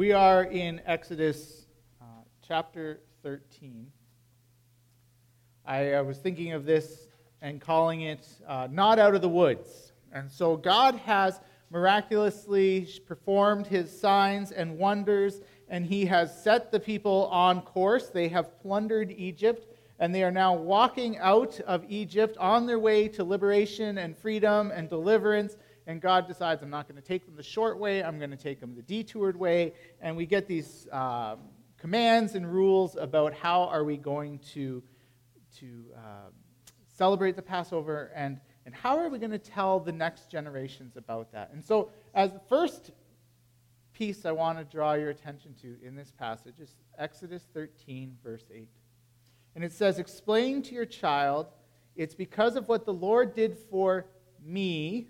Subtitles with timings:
[0.00, 1.66] We are in Exodus
[2.00, 2.04] uh,
[2.48, 3.86] chapter 13.
[5.66, 7.06] I, I, was thinking of this
[7.42, 9.92] and calling it uh, Not Out of the Woods.
[10.10, 16.80] And so God has miraculously performed his signs and wonders, and he has set the
[16.80, 18.08] people on course.
[18.08, 19.66] They have plundered Egypt,
[19.98, 24.70] and they are now walking out of Egypt on their way to liberation and freedom
[24.70, 25.58] and deliverance
[25.90, 28.36] and God decides, I'm not going to take them the short way, I'm going to
[28.36, 29.74] take them the detoured way.
[30.00, 31.34] And we get these uh,
[31.78, 34.82] commands and rules about how are we going to,
[35.58, 36.30] to uh,
[36.96, 41.32] celebrate the Passover and, and how are we going to tell the next generations about
[41.32, 41.50] that.
[41.52, 42.92] And so, as the first
[43.92, 48.44] piece I want to draw your attention to in this passage is Exodus 13, verse
[48.54, 48.68] 8.
[49.56, 51.48] And it says, Explain to your child,
[51.96, 54.06] it's because of what the Lord did for
[54.40, 55.08] me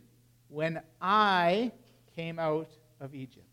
[0.50, 1.72] when I
[2.16, 2.68] came out
[3.00, 3.46] of Egypt.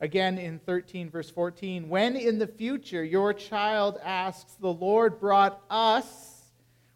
[0.00, 5.62] Again in 13, verse 14, when in the future your child asks, The Lord brought
[5.70, 6.42] us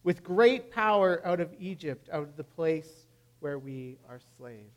[0.02, 3.06] with great power out of Egypt, out of the place
[3.38, 4.74] where we are slaves.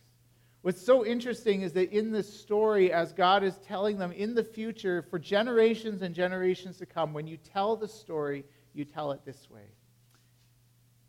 [0.62, 4.44] What's so interesting is that in this story, as God is telling them in the
[4.46, 9.20] future, for generations and generations to come, when you tell the story, you tell it
[9.26, 9.68] this way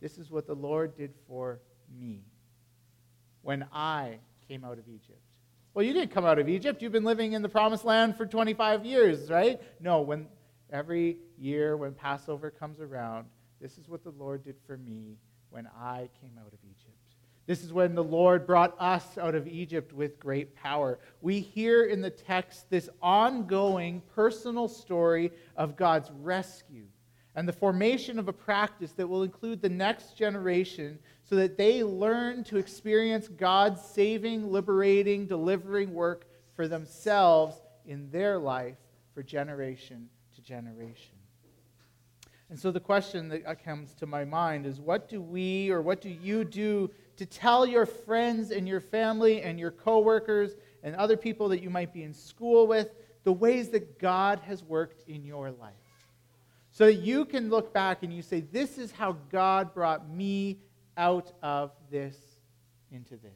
[0.00, 1.60] This is what the Lord did for
[1.97, 2.24] me
[3.45, 5.20] when I came out of Egypt.
[5.75, 6.83] Well, you didn't come out of Egypt.
[6.83, 9.61] You've been living in the promised land for 25 years, right?
[9.81, 10.27] No, when
[10.73, 13.27] every year when Passover comes around,
[13.61, 15.19] this is what the Lord did for me
[15.50, 16.97] when I came out of Egypt.
[17.47, 20.98] This is when the Lord brought us out of Egypt with great power.
[21.20, 26.87] We hear in the text this ongoing personal story of God's rescue
[27.36, 31.82] and the formation of a practice that will include the next generation so that they
[31.82, 38.76] learn to experience God's saving, liberating, delivering work for themselves in their life
[39.14, 41.14] for generation to generation.
[42.50, 45.82] And so the question that uh, comes to my mind is what do we or
[45.82, 50.94] what do you do to tell your friends and your family and your coworkers and
[50.94, 52.91] other people that you might be in school with
[53.25, 55.72] the ways that God has worked in your life?
[56.74, 60.58] So that you can look back and you say, This is how God brought me
[60.96, 62.16] out of this
[62.90, 63.32] into this.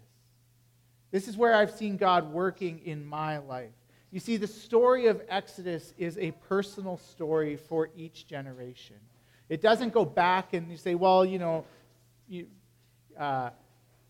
[1.13, 3.71] This is where I've seen God working in my life.
[4.11, 8.97] You see, the story of Exodus is a personal story for each generation.
[9.49, 11.65] It doesn't go back and you say, well, you know,
[12.27, 12.49] you,
[13.17, 13.51] uh,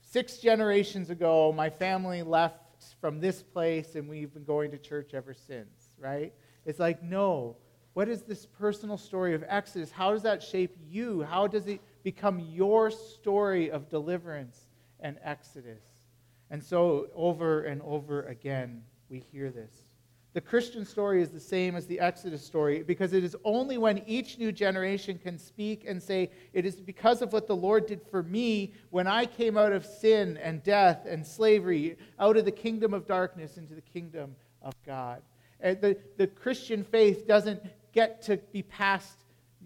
[0.00, 5.12] six generations ago, my family left from this place and we've been going to church
[5.12, 6.32] ever since, right?
[6.64, 7.56] It's like, no.
[7.94, 9.90] What is this personal story of Exodus?
[9.90, 11.22] How does that shape you?
[11.22, 14.68] How does it become your story of deliverance
[15.00, 15.82] and exodus.
[16.50, 19.82] And so, over and over again, we hear this.
[20.32, 24.02] The Christian story is the same as the Exodus story because it is only when
[24.06, 28.00] each new generation can speak and say, It is because of what the Lord did
[28.10, 32.52] for me when I came out of sin and death and slavery, out of the
[32.52, 35.22] kingdom of darkness into the kingdom of God.
[35.60, 37.62] And the, the Christian faith doesn't
[37.92, 39.24] get to be passed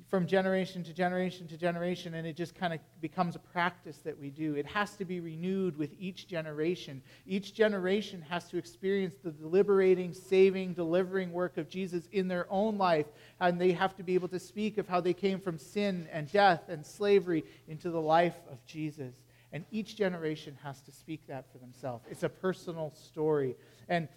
[0.08, 4.18] from generation to generation to generation, and it just kind of becomes a practice that
[4.18, 4.54] we do.
[4.54, 7.02] It has to be renewed with each generation.
[7.26, 12.78] Each generation has to experience the liberating, saving, delivering work of Jesus in their own
[12.78, 13.06] life,
[13.40, 16.30] and they have to be able to speak of how they came from sin and
[16.30, 19.14] death and slavery into the life of Jesus.
[19.52, 22.04] And each generation has to speak that for themselves.
[22.10, 23.56] It's a personal story.
[23.88, 24.08] And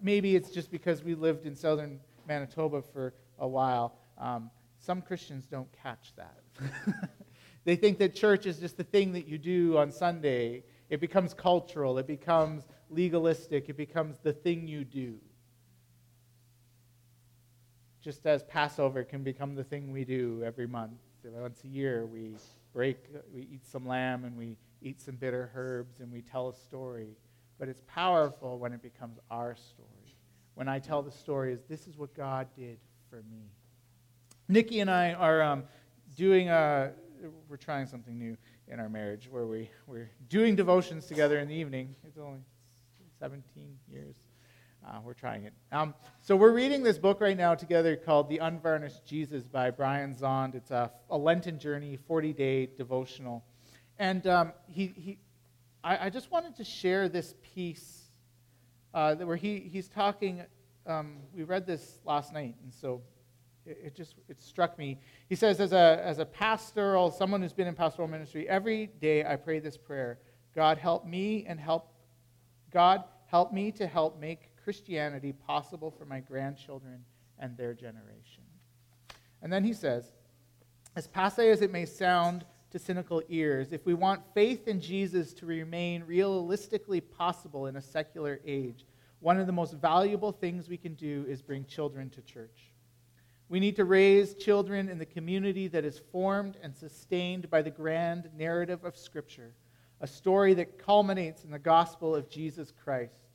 [0.00, 3.96] maybe it's just because we lived in southern Manitoba for a while.
[4.18, 6.38] Um, some Christians don't catch that.
[7.64, 10.64] they think that church is just the thing that you do on Sunday.
[10.88, 15.16] It becomes cultural, it becomes legalistic, it becomes the thing you do.
[18.00, 20.98] Just as Passover can become the thing we do every month.
[21.24, 22.36] Once a year, we
[22.72, 22.98] break,
[23.34, 27.16] we eat some lamb and we eat some bitter herbs and we tell a story.
[27.58, 30.14] But it's powerful when it becomes our story.
[30.54, 32.78] When I tell the story, is this is what God did
[33.16, 33.48] for me.
[34.46, 35.64] Nikki and I are um,
[36.16, 36.92] doing, a,
[37.48, 38.36] we're trying something new
[38.68, 41.94] in our marriage where we, we're doing devotions together in the evening.
[42.06, 42.40] It's only
[43.18, 43.42] 17
[43.90, 44.16] years.
[44.86, 45.54] Uh, we're trying it.
[45.72, 50.14] Um, so we're reading this book right now together called The Unvarnished Jesus by Brian
[50.14, 50.54] Zahnd.
[50.54, 53.42] It's a, a Lenten journey, 40-day devotional.
[53.98, 55.18] And um, he, he,
[55.82, 58.10] I, I, just wanted to share this piece
[58.92, 60.44] uh, where he, he's talking.
[60.86, 63.02] Um, we read this last night, and so
[63.64, 65.00] it, it just it struck me.
[65.28, 69.24] He says, as a, as a pastoral, someone who's been in pastoral ministry, every day
[69.24, 70.18] I pray this prayer
[70.54, 71.92] God, help me and help,
[72.72, 77.04] God, help me to help make Christianity possible for my grandchildren
[77.38, 78.42] and their generation.
[79.42, 80.12] And then he says,
[80.96, 85.34] as passe as it may sound to cynical ears, if we want faith in Jesus
[85.34, 88.86] to remain realistically possible in a secular age,
[89.20, 92.70] one of the most valuable things we can do is bring children to church.
[93.48, 97.70] We need to raise children in the community that is formed and sustained by the
[97.70, 99.52] grand narrative of Scripture,
[100.00, 103.26] a story that culminates in the gospel of Jesus Christ.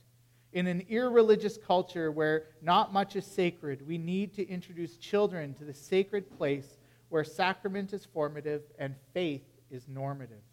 [0.53, 5.63] In an irreligious culture where not much is sacred, we need to introduce children to
[5.63, 10.43] the sacred place where sacrament is formative and faith is normative.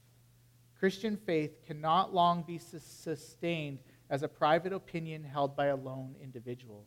[0.78, 3.80] Christian faith cannot long be sustained
[4.10, 6.86] as a private opinion held by a lone individual.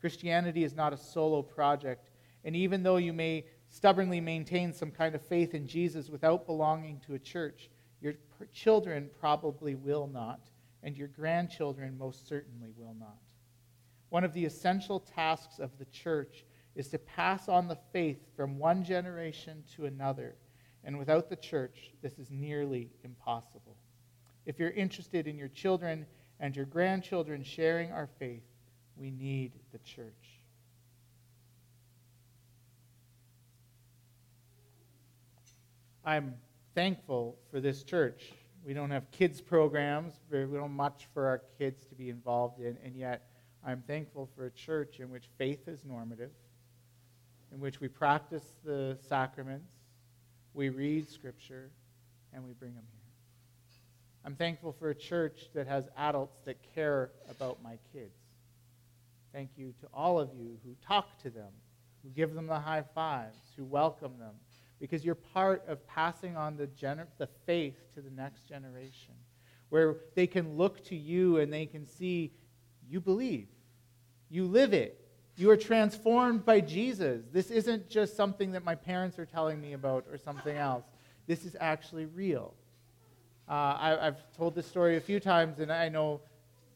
[0.00, 2.10] Christianity is not a solo project,
[2.44, 7.00] and even though you may stubbornly maintain some kind of faith in Jesus without belonging
[7.06, 7.70] to a church,
[8.00, 8.14] your
[8.52, 10.40] children probably will not,
[10.82, 13.18] and your grandchildren most certainly will not.
[14.08, 16.44] One of the essential tasks of the church
[16.74, 20.34] is to pass on the faith from one generation to another,
[20.84, 23.76] and without the church, this is nearly impossible.
[24.44, 26.06] If you're interested in your children
[26.42, 28.42] and your grandchildren sharing our faith,
[28.96, 30.40] we need the church.
[36.04, 36.34] I'm
[36.74, 38.32] thankful for this church.
[38.66, 42.76] We don't have kids programs, we don't much for our kids to be involved in,
[42.84, 43.30] and yet
[43.64, 46.32] I'm thankful for a church in which faith is normative,
[47.52, 49.72] in which we practice the sacraments,
[50.54, 51.70] we read scripture,
[52.32, 53.01] and we bring them here.
[54.24, 58.14] I'm thankful for a church that has adults that care about my kids.
[59.32, 61.50] Thank you to all of you who talk to them,
[62.02, 64.34] who give them the high fives, who welcome them,
[64.78, 69.14] because you're part of passing on the, gener- the faith to the next generation,
[69.70, 72.32] where they can look to you and they can see
[72.88, 73.48] you believe,
[74.28, 74.98] you live it,
[75.36, 77.24] you are transformed by Jesus.
[77.32, 80.84] This isn't just something that my parents are telling me about or something else.
[81.26, 82.54] This is actually real.
[83.48, 86.20] Uh, I, have told this story a few times, and I know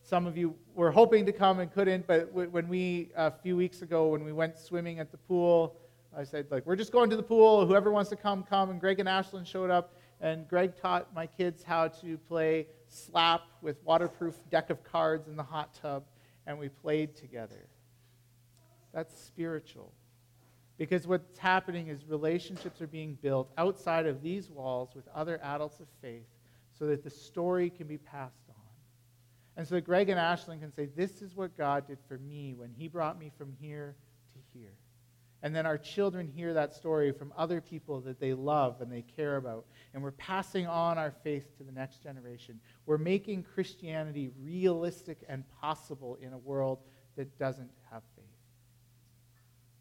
[0.02, 2.06] some of you were hoping to come and couldn't.
[2.06, 5.76] But when we a few weeks ago, when we went swimming at the pool,
[6.16, 7.66] I said like, "We're just going to the pool.
[7.66, 11.26] Whoever wants to come, come." And Greg and Ashlyn showed up, and Greg taught my
[11.26, 16.04] kids how to play slap with waterproof deck of cards in the hot tub,
[16.46, 17.68] and we played together.
[18.92, 19.92] That's spiritual.
[20.78, 25.80] Because what's happening is relationships are being built outside of these walls with other adults
[25.80, 26.26] of faith
[26.78, 28.54] so that the story can be passed on.
[29.56, 32.54] And so that Greg and Ashlyn can say, This is what God did for me
[32.54, 33.96] when He brought me from here
[34.34, 34.74] to here.
[35.42, 39.02] And then our children hear that story from other people that they love and they
[39.02, 39.66] care about.
[39.94, 42.58] And we're passing on our faith to the next generation.
[42.84, 46.80] We're making Christianity realistic and possible in a world
[47.16, 48.24] that doesn't have faith.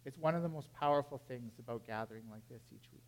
[0.05, 3.01] It's one of the most powerful things about gathering like this each week.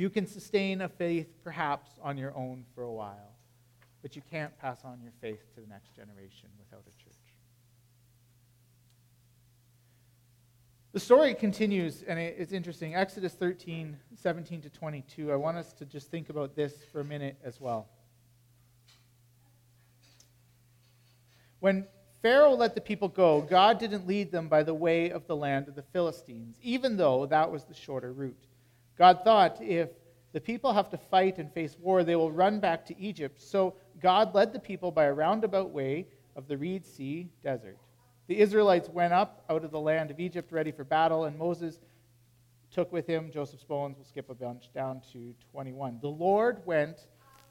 [0.00, 3.34] You can sustain a faith perhaps on your own for a while,
[4.00, 7.18] but you can't pass on your faith to the next generation without a church.
[10.94, 12.94] The story continues, and it's interesting.
[12.94, 15.30] Exodus 13, 17 to 22.
[15.30, 17.86] I want us to just think about this for a minute as well.
[21.58, 21.86] When
[22.22, 25.68] Pharaoh let the people go, God didn't lead them by the way of the land
[25.68, 28.46] of the Philistines, even though that was the shorter route.
[29.00, 29.88] God thought if
[30.34, 33.40] the people have to fight and face war, they will run back to Egypt.
[33.40, 37.78] So God led the people by a roundabout way of the Reed Sea desert.
[38.26, 41.80] The Israelites went up out of the land of Egypt ready for battle, and Moses
[42.70, 43.96] took with him Joseph's bones.
[43.96, 46.00] We'll skip a bunch down to 21.
[46.02, 47.06] The Lord went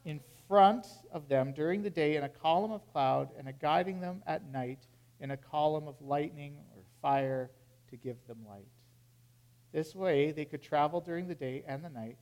[0.06, 4.01] in front of them during the day in a column of cloud, and a guiding
[4.01, 4.86] them at night
[5.20, 7.50] in a column of lightning or fire
[7.89, 8.68] to give them light.
[9.71, 12.17] This way they could travel during the day and the night,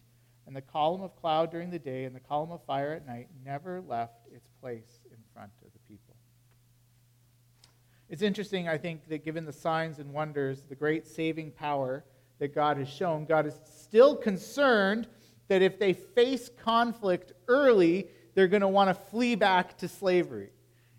[0.46, 3.28] and the column of cloud during the day and the column of fire at night
[3.46, 6.16] never left its place in front of the people.
[8.10, 12.06] It's interesting, I think, that given the signs and wonders, the great saving power
[12.40, 15.08] that God has shown, God is still concerned
[15.50, 20.52] that if they face conflict early, they're going to want to flee back to slavery.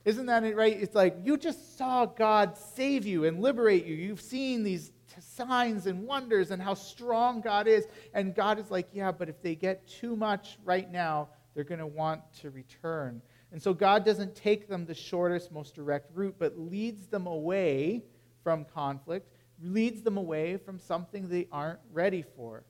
[0.05, 0.77] Isn't that it, right?
[0.79, 3.95] It's like you just saw God save you and liberate you.
[3.95, 7.87] You've seen these signs and wonders and how strong God is.
[8.15, 11.81] And God is like, yeah, but if they get too much right now, they're going
[11.81, 13.21] to want to return.
[13.51, 18.05] And so God doesn't take them the shortest, most direct route, but leads them away
[18.45, 22.65] from conflict, leads them away from something they aren't ready for.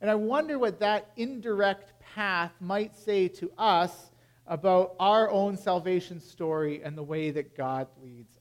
[0.00, 4.10] And I wonder what that indirect path might say to us
[4.46, 8.38] about our own salvation story and the way that God leads.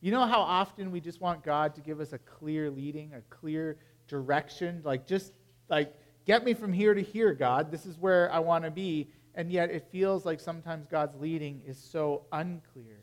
[0.00, 3.20] You know how often we just want God to give us a clear leading, a
[3.34, 3.76] clear
[4.08, 4.80] direction?
[4.82, 5.32] Like, just
[5.68, 5.94] like,
[6.26, 7.70] get me from here to here, God.
[7.70, 9.08] This is where I want to be.
[9.34, 13.00] And yet it feels like sometimes God's leading is so unclear.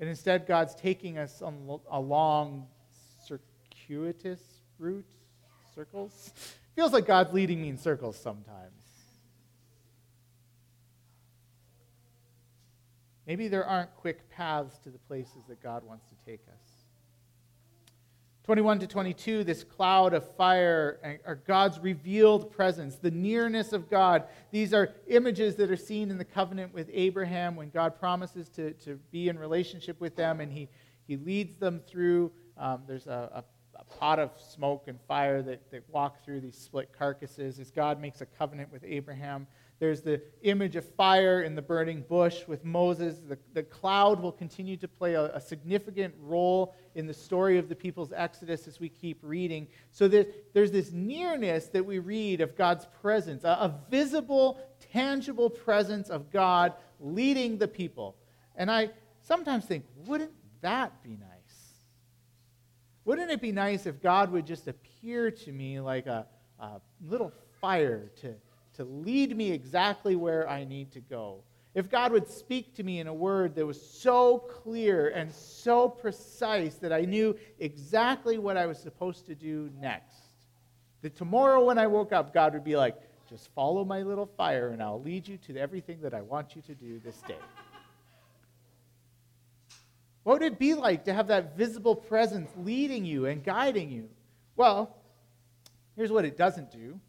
[0.00, 2.66] And instead, God's taking us on, a long,
[3.26, 4.40] circuitous
[4.78, 5.04] route,
[5.74, 6.32] circles.
[6.76, 8.77] Feels like God's leading me in circles sometimes.
[13.28, 16.86] Maybe there aren't quick paths to the places that God wants to take us.
[18.44, 24.24] 21 to 22, this cloud of fire are God's revealed presence, the nearness of God.
[24.50, 28.72] These are images that are seen in the covenant with Abraham when God promises to,
[28.84, 30.70] to be in relationship with them and he,
[31.06, 32.32] he leads them through.
[32.56, 33.44] Um, there's a, a
[33.78, 38.00] a pot of smoke and fire that, that walk through these split carcasses as God
[38.00, 39.46] makes a covenant with Abraham.
[39.80, 43.20] There's the image of fire in the burning bush with Moses.
[43.28, 47.68] The, the cloud will continue to play a, a significant role in the story of
[47.68, 49.68] the people's exodus as we keep reading.
[49.92, 54.58] So there's, there's this nearness that we read of God's presence, a, a visible,
[54.92, 58.16] tangible presence of God leading the people.
[58.56, 58.90] And I
[59.22, 61.28] sometimes think, wouldn't that be nice?
[63.04, 66.26] Wouldn't it be nice if God would just appear to me like a,
[66.58, 68.34] a little fire to
[68.78, 71.42] to lead me exactly where I need to go.
[71.74, 75.88] If God would speak to me in a word that was so clear and so
[75.88, 80.22] precise that I knew exactly what I was supposed to do next,
[81.02, 82.94] that tomorrow when I woke up, God would be like,
[83.28, 86.62] just follow my little fire and I'll lead you to everything that I want you
[86.62, 87.34] to do this day.
[90.22, 94.08] What would it be like to have that visible presence leading you and guiding you?
[94.54, 94.96] Well,
[95.96, 97.00] here's what it doesn't do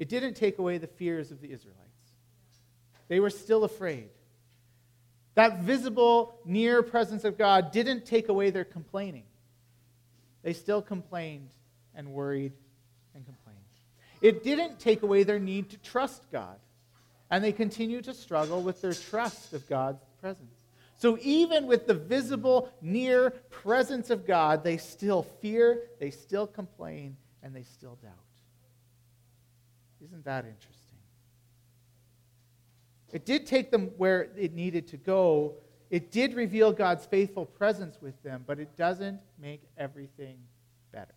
[0.00, 1.78] it didn't take away the fears of the Israelites.
[3.08, 4.08] They were still afraid.
[5.34, 9.24] That visible, near presence of God didn't take away their complaining.
[10.42, 11.50] They still complained
[11.94, 12.54] and worried
[13.14, 13.58] and complained.
[14.22, 16.56] It didn't take away their need to trust God.
[17.30, 20.54] And they continue to struggle with their trust of God's presence.
[20.96, 27.16] So even with the visible, near presence of God, they still fear, they still complain,
[27.42, 28.29] and they still doubt.
[30.04, 30.80] Isn't that interesting?
[33.12, 35.54] It did take them where it needed to go.
[35.90, 40.38] It did reveal God's faithful presence with them, but it doesn't make everything
[40.92, 41.14] better.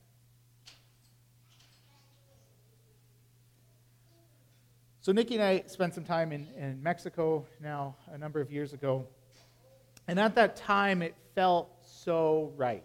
[5.01, 8.73] So, Nikki and I spent some time in, in Mexico now a number of years
[8.73, 9.05] ago.
[10.07, 12.83] And at that time, it felt so right.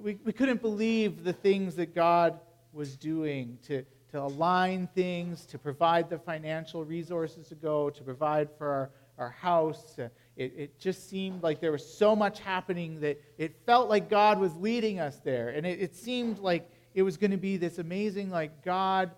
[0.00, 2.38] We, we couldn't believe the things that God
[2.76, 8.48] was doing to, to align things, to provide the financial resources to go, to provide
[8.58, 9.98] for our, our house.
[10.36, 14.38] It, it just seemed like there was so much happening that it felt like God
[14.38, 15.48] was leading us there.
[15.48, 19.10] And it, it seemed like it was going to be this amazing, like, God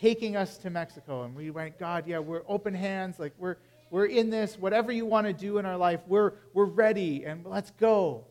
[0.00, 1.22] taking us to Mexico.
[1.22, 3.18] And we went, God, yeah, we're open hands.
[3.18, 3.56] Like, we're,
[3.90, 4.58] we're in this.
[4.58, 7.24] Whatever you want to do in our life, we're, we're ready.
[7.24, 8.26] And let's go.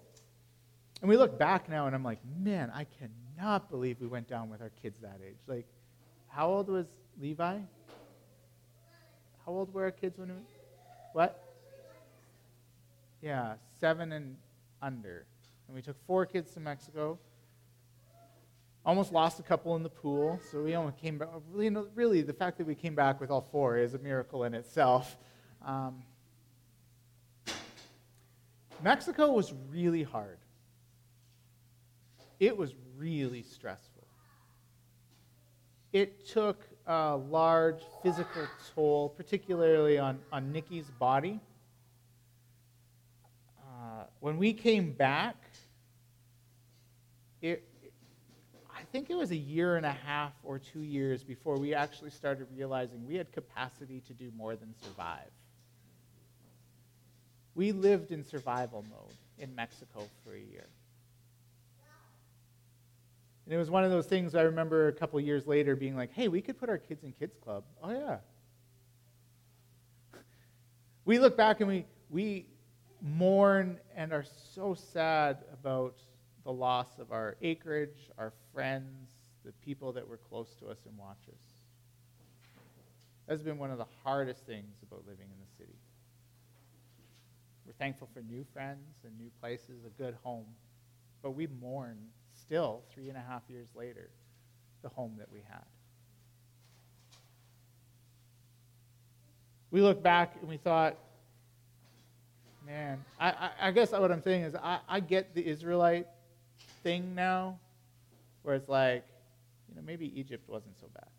[1.01, 4.27] And we look back now, and I'm like, man, I can not believe we went
[4.27, 5.37] down with our kids that age.
[5.47, 5.65] Like,
[6.27, 6.87] how old was
[7.21, 7.59] Levi?
[9.45, 10.35] How old were our kids when we.
[11.13, 11.43] What?
[13.21, 14.35] Yeah, seven and
[14.81, 15.25] under.
[15.67, 17.17] And we took four kids to Mexico.
[18.85, 21.29] Almost lost a couple in the pool, so we only came back.
[21.57, 24.45] You know, really, the fact that we came back with all four is a miracle
[24.45, 25.17] in itself.
[25.65, 26.03] Um,
[28.81, 30.37] Mexico was really hard.
[32.39, 34.03] It was really stressful.
[35.93, 41.39] It took a large physical toll, particularly on, on Nikki's body.
[43.59, 45.35] Uh, when we came back,
[47.41, 47.63] it,
[48.75, 52.11] I think it was a year and a half or two years before we actually
[52.11, 55.31] started realizing we had capacity to do more than survive.
[57.55, 60.67] We lived in survival mode in Mexico for a year.
[63.47, 66.11] And it was one of those things I remember a couple years later being like,
[66.11, 67.63] hey, we could put our kids in kids club.
[67.81, 68.17] Oh, yeah.
[71.05, 72.45] we look back and we, we
[73.01, 75.95] mourn and are so sad about
[76.43, 79.11] the loss of our acreage, our friends,
[79.45, 81.41] the people that were close to us and watch us.
[83.29, 85.79] That's been one of the hardest things about living in the city.
[87.65, 90.47] We're thankful for new friends and new places, a good home,
[91.21, 91.97] but we mourn
[92.47, 94.09] still, three and a half years later,
[94.81, 95.63] the home that we had.
[99.71, 100.97] we look back and we thought,
[102.65, 106.07] man, I, I, I guess what I'm saying is I, I get the Israelite
[106.83, 107.59] thing now,
[108.43, 109.03] where it's like,
[109.69, 111.09] you know, maybe Egypt wasn't so bad.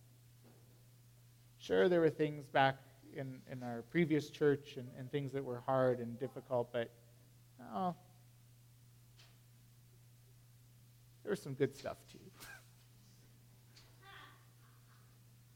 [1.59, 2.77] Sure, there were things back
[3.15, 6.91] in, in our previous church and, and things that were hard and difficult, but
[7.75, 7.95] oh,
[11.29, 12.19] there was some good stuff too.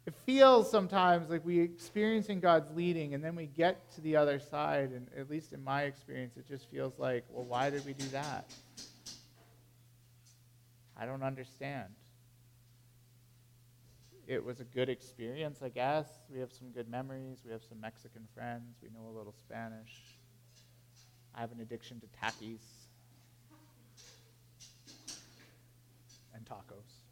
[0.05, 4.39] it feels sometimes like we're experiencing God's leading, and then we get to the other
[4.39, 7.95] side, and at least in my experience, it just feels like, well, why did we
[7.95, 8.45] do that?
[10.95, 11.89] I don't understand.
[14.27, 16.07] It was a good experience, I guess.
[16.31, 17.39] We have some good memories.
[17.47, 18.77] We have some Mexican friends.
[18.83, 20.19] We know a little Spanish.
[21.35, 22.61] I have an addiction to Takis
[26.43, 27.03] and tacos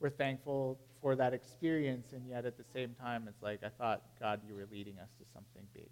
[0.00, 4.02] we're thankful for that experience, and yet at the same time, it's like, I thought,
[4.20, 5.90] God, you were leading us to something big.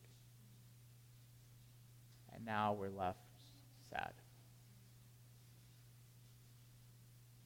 [2.35, 3.19] And now we're left
[3.91, 4.13] sad.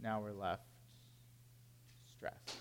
[0.03, 0.62] Now we're left
[2.17, 2.57] stressed.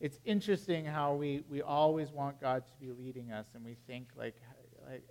[0.00, 4.08] It's interesting how we, we always want God to be leading us, and we think,
[4.16, 4.34] like,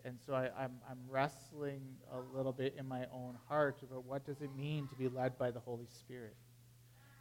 [0.05, 4.25] and so I, I'm, I'm wrestling a little bit in my own heart about what
[4.25, 6.35] does it mean to be led by the Holy Spirit?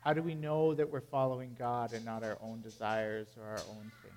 [0.01, 3.61] How do we know that we're following God and not our own desires or our
[3.71, 4.15] own things?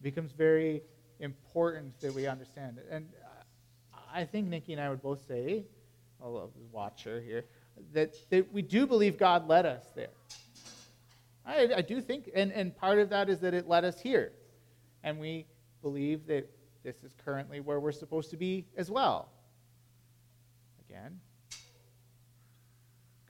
[0.00, 0.82] It becomes very
[1.20, 2.86] important that we understand it.
[2.90, 3.06] And
[4.12, 5.64] I think Nikki and I would both say,
[6.20, 7.44] I'll watch her here,
[7.92, 10.08] that, that we do believe God led us there.
[11.46, 14.32] I, I do think, and, and part of that is that it led us here.
[15.02, 15.46] And we
[15.80, 16.50] believe that
[16.82, 19.30] this is currently where we're supposed to be as well.
[20.88, 21.20] Again,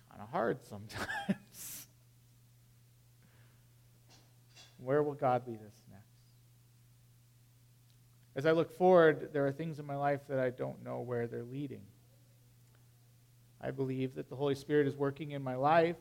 [0.08, 1.06] kind of hard sometimes.
[4.78, 6.04] where will God lead us next?
[8.36, 11.26] As I look forward, there are things in my life that I don't know where
[11.26, 11.82] they're leading.
[13.60, 15.96] I believe that the Holy Spirit is working in my life,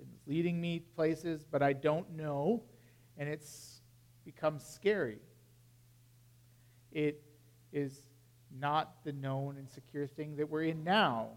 [0.00, 2.64] it's leading me places, but I don't know,
[3.16, 3.82] and it's
[4.24, 5.20] become scary
[6.94, 7.22] it
[7.72, 8.06] is
[8.58, 11.28] not the known and secure thing that we're in now.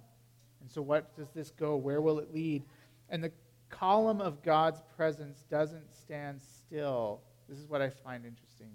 [0.61, 1.75] And so, what does this go?
[1.75, 2.63] Where will it lead?
[3.09, 3.31] And the
[3.69, 7.21] column of God's presence doesn't stand still.
[7.49, 8.71] This is what I find interesting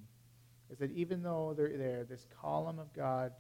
[0.73, 3.33] is that even though they're there, this column of God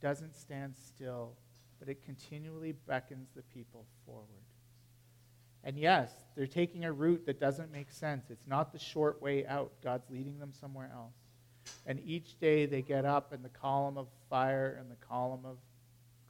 [0.00, 1.32] doesn't stand still,
[1.80, 4.44] but it continually beckons the people forward.
[5.64, 8.30] And yes, they're taking a route that doesn't make sense.
[8.30, 9.72] It's not the short way out.
[9.82, 11.16] God's leading them somewhere else.
[11.86, 15.56] And each day they get up, and the column of fire and the column of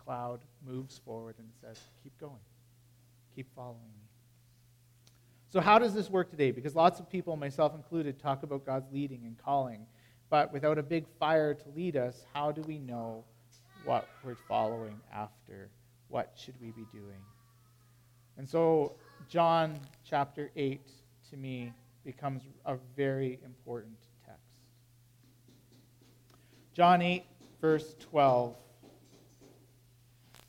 [0.05, 2.41] cloud moves forward and says, Keep going.
[3.35, 4.09] Keep following me.
[5.51, 6.51] So, how does this work today?
[6.51, 9.87] Because lots of people, myself included, talk about God's leading and calling.
[10.31, 13.25] But without a big fire to lead us, how do we know
[13.85, 15.71] what we're following after?
[16.09, 17.23] What should we be doing?
[18.37, 18.93] And so,
[19.29, 20.81] John chapter 8
[21.31, 21.73] to me
[22.05, 23.97] becomes a very important
[26.79, 27.25] John 8,
[27.61, 28.55] verse 12.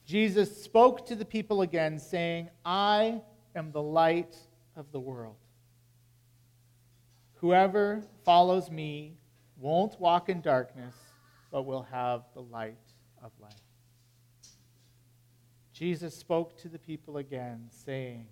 [0.05, 3.23] Jesus spoke to the people again, saying, I
[3.55, 4.37] am the light
[4.75, 5.37] of the world.
[7.37, 9.17] Whoever follows me
[9.57, 10.93] won't walk in darkness,
[11.49, 12.77] but will have the light
[13.23, 13.53] of life.
[15.73, 18.27] Jesus spoke to the people again, saying,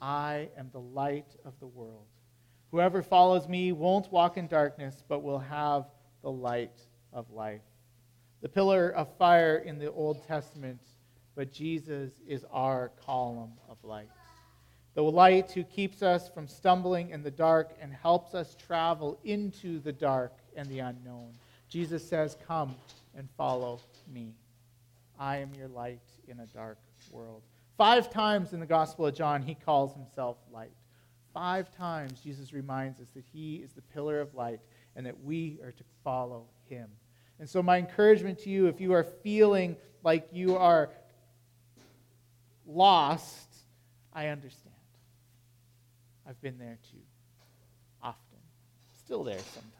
[0.00, 2.06] I am the light of the world.
[2.70, 5.86] Whoever follows me won't walk in darkness, but will have
[6.22, 6.80] the light
[7.14, 7.62] of life.
[8.42, 10.80] The pillar of fire in the Old Testament,
[11.34, 14.10] but Jesus is our column of light.
[14.94, 19.80] The light who keeps us from stumbling in the dark and helps us travel into
[19.80, 21.32] the dark and the unknown.
[21.68, 22.76] Jesus says, Come
[23.16, 23.80] and follow
[24.12, 24.34] me.
[25.18, 26.78] I am your light in a dark
[27.10, 27.42] world.
[27.76, 30.70] Five times in the Gospel of John, he calls himself light.
[31.32, 34.60] Five times, Jesus reminds us that he is the pillar of light
[34.94, 36.88] and that we are to follow him.
[37.38, 40.90] And so, my encouragement to you, if you are feeling like you are
[42.66, 43.48] lost,
[44.12, 44.74] I understand.
[46.26, 47.02] I've been there too,
[48.02, 48.38] often.
[49.04, 49.72] Still there sometimes.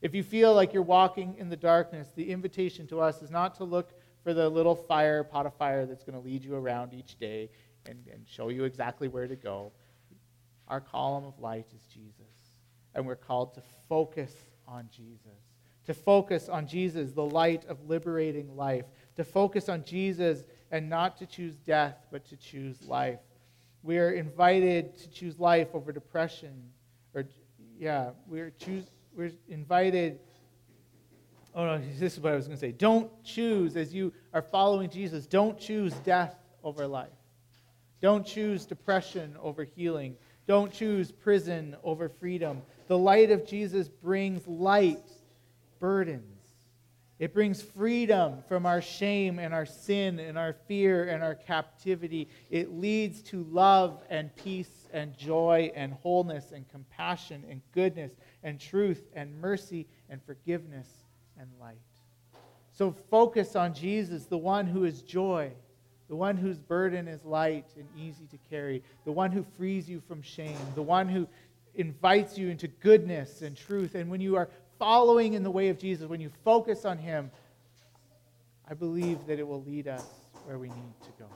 [0.00, 3.54] If you feel like you're walking in the darkness, the invitation to us is not
[3.56, 3.92] to look
[4.22, 7.50] for the little fire, pot of fire that's going to lead you around each day
[7.86, 9.72] and, and show you exactly where to go.
[10.68, 12.34] Our column of light is Jesus,
[12.94, 14.32] and we're called to focus
[14.66, 15.47] on Jesus
[15.88, 18.84] to focus on Jesus, the light of liberating life,
[19.16, 23.20] to focus on Jesus and not to choose death, but to choose life.
[23.82, 26.52] We're invited to choose life over depression.
[27.14, 27.24] Or,
[27.78, 28.84] yeah, we're, choose,
[29.16, 30.20] we're invited.
[31.54, 32.72] Oh, no, this is what I was going to say.
[32.72, 37.08] Don't choose, as you are following Jesus, don't choose death over life.
[38.02, 40.16] Don't choose depression over healing.
[40.46, 42.60] Don't choose prison over freedom.
[42.88, 44.98] The light of Jesus brings light,
[45.78, 46.38] burdens.
[47.18, 52.28] It brings freedom from our shame and our sin and our fear and our captivity.
[52.48, 58.12] It leads to love and peace and joy and wholeness and compassion and goodness
[58.44, 60.86] and truth and mercy and forgiveness
[61.40, 61.78] and light.
[62.72, 65.50] So focus on Jesus, the one who is joy,
[66.08, 70.00] the one whose burden is light and easy to carry, the one who frees you
[70.06, 71.26] from shame, the one who
[71.74, 73.96] invites you into goodness and truth.
[73.96, 77.30] And when you are following in the way of Jesus, when you focus on Him,
[78.68, 80.04] I believe that it will lead us
[80.44, 81.26] where we need to go.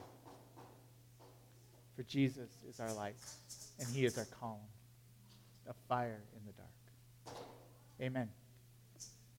[1.97, 3.17] For Jesus is our light,
[3.79, 4.61] and He is our calm,
[5.69, 7.39] a fire in the dark.
[8.01, 8.29] Amen.